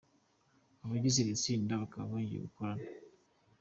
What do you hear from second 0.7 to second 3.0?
Abagize iri tsinda bakaba bongeye gukorana